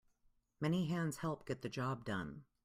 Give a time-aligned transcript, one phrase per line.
[0.59, 2.45] Many hands help get the job done.